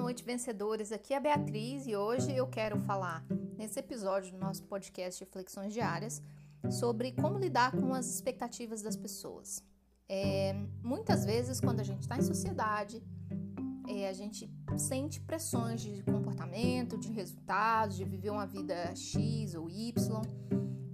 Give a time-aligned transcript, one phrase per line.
[0.00, 0.92] noite, vencedores.
[0.92, 3.22] Aqui é a Beatriz e hoje eu quero falar,
[3.58, 6.22] nesse episódio do nosso podcast Reflexões Diárias,
[6.70, 9.62] sobre como lidar com as expectativas das pessoas.
[10.08, 13.02] É, muitas vezes, quando a gente está em sociedade,
[13.86, 19.68] é, a gente sente pressões de comportamento, de resultados, de viver uma vida X ou
[19.68, 20.22] Y.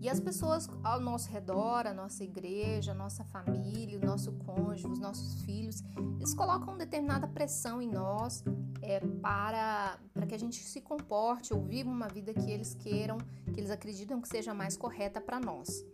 [0.00, 4.86] E as pessoas ao nosso redor, a nossa igreja, a nossa família, o nosso cônjuge,
[4.86, 5.82] os nossos filhos,
[6.18, 8.44] eles colocam determinada pressão em nós
[8.82, 13.18] é, para, para que a gente se comporte ou viva uma vida que eles queiram,
[13.52, 15.84] que eles acreditam que seja mais correta para nós.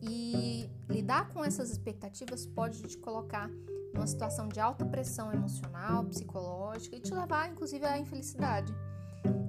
[0.00, 3.50] E lidar com essas expectativas pode te colocar
[3.92, 8.72] numa situação de alta pressão emocional, psicológica e te levar, inclusive, à infelicidade.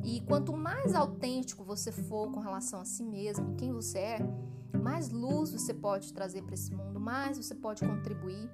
[0.04, 4.20] E quanto mais autêntico você for com relação a si mesmo, quem você é,
[4.78, 8.50] mais luz você pode trazer para esse mundo, mais você pode contribuir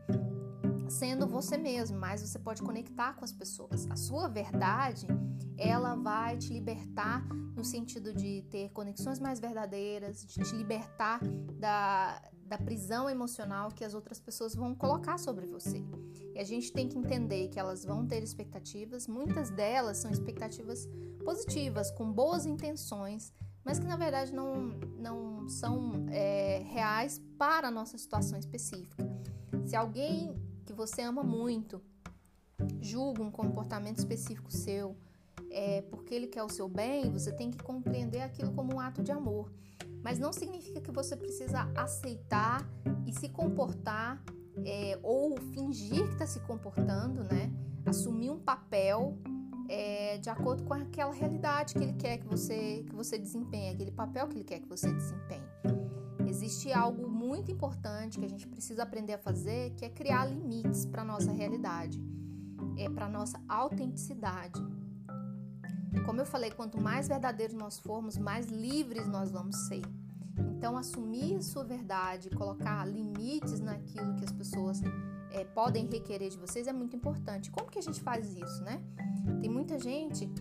[0.89, 3.88] sendo você mesmo, mais você pode conectar com as pessoas.
[3.89, 5.08] A sua verdade,
[5.58, 11.19] ela vai te libertar no sentido de ter conexões mais verdadeiras, de te libertar
[11.59, 15.83] da, da prisão emocional que as outras pessoas vão colocar sobre você.
[16.33, 20.87] E a gente tem que entender que elas vão ter expectativas, muitas delas são expectativas
[21.23, 27.71] positivas, com boas intenções, mas que na verdade não, não são é, reais para a
[27.71, 29.05] nossa situação específica.
[29.65, 31.81] Se alguém que você ama muito
[32.81, 34.95] julga um comportamento específico seu,
[35.49, 39.03] é, porque ele quer o seu bem, você tem que compreender aquilo como um ato
[39.03, 39.51] de amor.
[40.03, 42.67] Mas não significa que você precisa aceitar
[43.05, 44.23] e se comportar
[44.65, 47.51] é, ou fingir que está se comportando, né?
[47.85, 49.17] Assumir um papel
[49.69, 53.91] é, de acordo com aquela realidade que ele quer que você que você desempenhe, aquele
[53.91, 55.45] papel que ele quer que você desempenhe.
[56.27, 60.85] Existe algo muito importante que a gente precisa aprender a fazer, que é criar limites
[60.85, 62.02] para nossa realidade,
[62.77, 64.61] é para nossa autenticidade.
[66.07, 69.81] Como eu falei, quanto mais verdadeiros nós formos, mais livres nós vamos ser.
[70.55, 74.81] Então, assumir sua verdade, colocar limites naquilo que as pessoas
[75.31, 77.51] é, podem requerer de vocês é muito importante.
[77.51, 78.81] Como que a gente faz isso, né?
[79.41, 80.31] Tem muita gente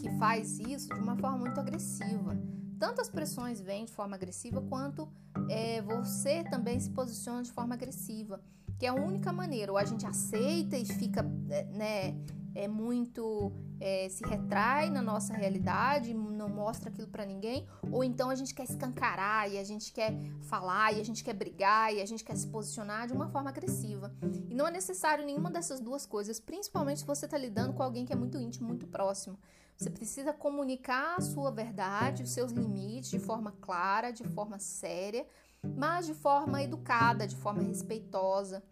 [0.00, 2.36] que faz isso de uma forma muito agressiva.
[2.76, 5.08] Tanto as pressões vêm de forma agressiva, quanto
[5.48, 8.40] é, você também se posiciona de forma agressiva.
[8.80, 12.16] Que é a única maneira, ou a gente aceita e fica é, né,
[12.56, 18.30] é muito é, se retrai na nossa realidade, não mostra aquilo para ninguém, ou então
[18.30, 22.00] a gente quer escancarar e a gente quer falar e a gente quer brigar e
[22.00, 24.10] a gente quer se posicionar de uma forma agressiva.
[24.48, 28.06] E não é necessário nenhuma dessas duas coisas, principalmente se você está lidando com alguém
[28.06, 29.38] que é muito íntimo, muito próximo.
[29.76, 35.26] Você precisa comunicar a sua verdade, os seus limites de forma clara, de forma séria,
[35.62, 38.64] mas de forma educada, de forma respeitosa,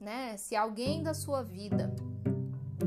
[0.00, 0.38] né?
[0.38, 1.94] Se alguém da sua vida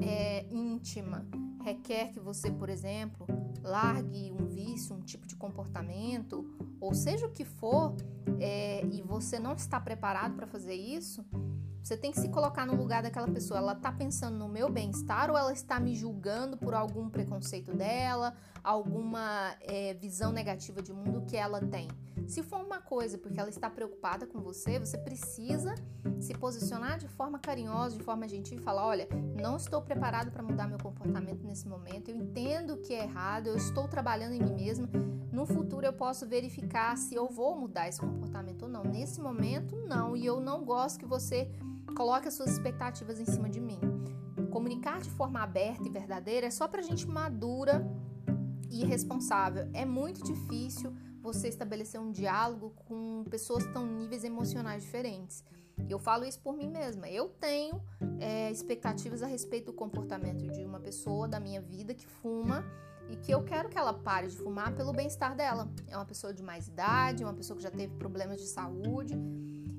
[0.02, 1.26] é, íntima
[1.62, 3.28] requer que você, por exemplo,
[3.62, 6.46] largue um vício, um tipo de comportamento,
[6.80, 7.96] ou seja o que for,
[8.40, 11.26] é, e você não está preparado para fazer isso,
[11.84, 13.60] você tem que se colocar no lugar daquela pessoa.
[13.60, 18.36] Ela está pensando no meu bem-estar ou ela está me julgando por algum preconceito dela,
[18.64, 21.88] alguma é, visão negativa de mundo que ela tem?
[22.30, 25.74] Se for uma coisa porque ela está preocupada com você, você precisa
[26.20, 29.10] se posicionar de forma carinhosa, de forma gentil e falar: olha,
[29.42, 33.56] não estou preparado para mudar meu comportamento nesse momento, eu entendo que é errado, eu
[33.56, 34.88] estou trabalhando em mim mesma.
[35.32, 38.84] No futuro eu posso verificar se eu vou mudar esse comportamento ou não.
[38.84, 41.50] Nesse momento, não, e eu não gosto que você
[41.98, 43.80] coloque as suas expectativas em cima de mim.
[44.52, 47.84] Comunicar de forma aberta e verdadeira é só para gente madura
[48.70, 49.68] e responsável.
[49.74, 50.94] É muito difícil
[51.34, 55.44] você estabelecer um diálogo com pessoas que estão em níveis emocionais diferentes.
[55.88, 57.08] Eu falo isso por mim mesma.
[57.08, 57.82] Eu tenho
[58.20, 62.66] é, expectativas a respeito do comportamento de uma pessoa da minha vida que fuma
[63.10, 65.72] e que eu quero que ela pare de fumar pelo bem-estar dela.
[65.88, 69.16] É uma pessoa de mais idade, uma pessoa que já teve problemas de saúde.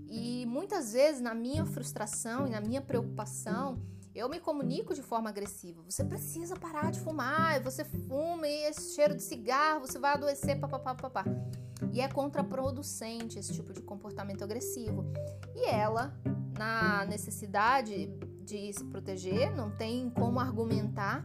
[0.09, 3.81] E muitas vezes, na minha frustração e na minha preocupação,
[4.15, 5.83] eu me comunico de forma agressiva.
[5.83, 10.59] Você precisa parar de fumar, você fuma e esse cheiro de cigarro, você vai adoecer,
[10.59, 11.25] papapá, papá.
[11.93, 15.05] E é contraproducente esse tipo de comportamento agressivo.
[15.55, 16.13] E ela,
[16.59, 18.07] na necessidade
[18.45, 21.23] de se proteger, não tem como argumentar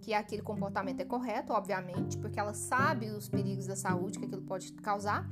[0.00, 4.42] que aquele comportamento é correto, obviamente, porque ela sabe os perigos da saúde que aquilo
[4.42, 5.28] pode causar.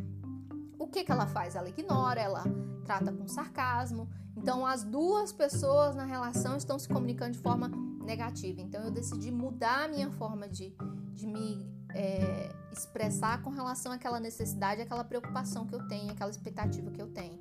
[0.78, 1.54] O que, que ela faz?
[1.54, 2.44] Ela ignora, ela
[2.84, 4.08] trata com sarcasmo.
[4.46, 7.68] Então, as duas pessoas na relação estão se comunicando de forma
[8.04, 8.60] negativa.
[8.60, 10.72] Então, eu decidi mudar a minha forma de,
[11.12, 16.92] de me é, expressar com relação àquela necessidade, àquela preocupação que eu tenho, aquela expectativa
[16.92, 17.40] que eu tenho.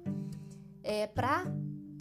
[0.82, 1.46] É, Para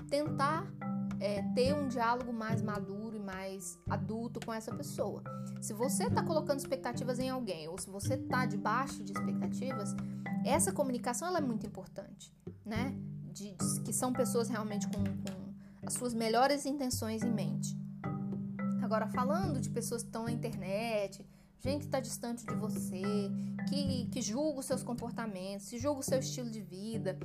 [0.09, 0.73] tentar
[1.21, 5.23] é, ter um diálogo mais maduro e mais adulto com essa pessoa.
[5.61, 9.95] Se você está colocando expectativas em alguém ou se você está debaixo de expectativas,
[10.47, 12.35] essa comunicação ela é muito importante,
[12.65, 12.99] né?
[13.35, 15.55] De, de que são pessoas realmente com, com
[15.87, 17.77] as suas melhores intenções em mente.
[18.81, 21.27] Agora, falando de pessoas que estão na internet,
[21.59, 23.03] gente que está distante de você,
[23.69, 27.19] que, que julga os seus comportamentos, que julga o seu estilo de vida,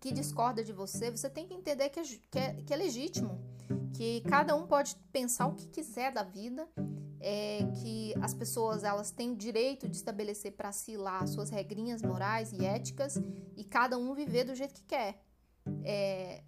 [0.00, 3.38] que discorda de você, você tem que entender que é, que é, que é legítimo,
[3.94, 6.66] que cada um pode pensar o que quiser da vida,
[7.22, 12.02] é, que as pessoas elas têm o direito de estabelecer para si lá suas regrinhas
[12.02, 13.18] morais e éticas
[13.56, 15.22] e cada um viver do jeito que quer.
[15.84, 16.42] É,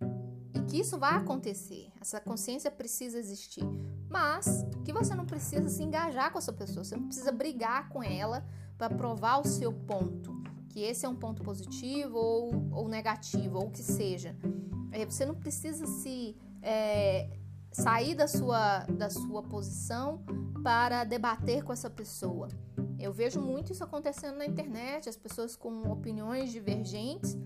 [0.52, 3.64] e que isso vai acontecer, essa consciência precisa existir,
[4.10, 8.02] mas que você não precisa se engajar com essa pessoa, você não precisa brigar com
[8.02, 8.44] ela
[8.76, 13.66] para provar o seu ponto, que esse é um ponto positivo ou, ou negativo, ou
[13.68, 14.36] o que seja.
[14.90, 17.28] É, você não precisa se é,
[17.74, 20.24] sair da sua, da sua posição
[20.62, 22.48] para debater com essa pessoa.
[22.98, 27.36] Eu vejo muito isso acontecendo na internet, as pessoas com opiniões divergentes,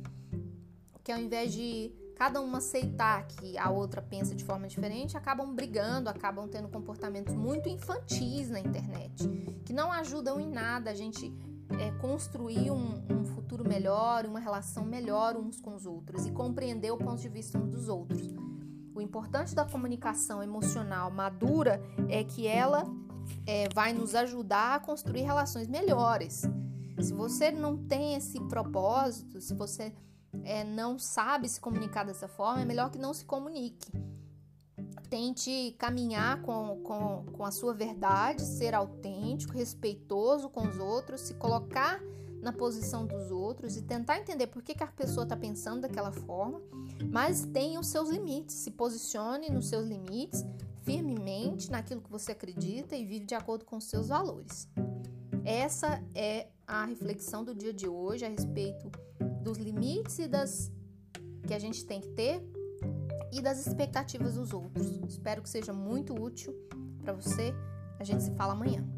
[1.03, 5.55] que ao invés de cada uma aceitar que a outra pensa de forma diferente, acabam
[5.55, 9.27] brigando, acabam tendo comportamentos muito infantis na internet,
[9.65, 11.33] que não ajudam em nada a gente
[11.81, 16.91] é, construir um, um, futuro melhor, uma relação melhor uns com os outros e compreender
[16.91, 18.48] o ponto de vista uns dos outros.
[18.99, 22.83] O importante da comunicação emocional madura é que ela
[23.47, 26.43] é, vai nos ajudar a construir relações melhores.
[27.01, 29.95] Se você não tem esse propósito, se você
[30.43, 33.93] é, não sabe se comunicar dessa forma, é melhor que não se comunique.
[35.09, 41.35] Tente caminhar com, com, com a sua verdade, ser autêntico, respeitoso com os outros, se
[41.35, 42.01] colocar
[42.43, 46.13] na posição dos outros e tentar entender por que, que a pessoa está pensando daquela
[46.13, 46.61] forma,
[47.11, 50.45] mas tenha os seus limites, se posicione nos seus limites
[50.83, 54.69] firmemente naquilo que você acredita e vive de acordo com os seus valores.
[55.45, 58.91] Essa é a reflexão do dia de hoje a respeito
[59.43, 60.71] dos limites e das
[61.47, 62.43] que a gente tem que ter
[63.33, 64.87] e das expectativas dos outros.
[65.09, 66.55] Espero que seja muito útil
[67.03, 67.55] para você.
[67.99, 68.98] A gente se fala amanhã.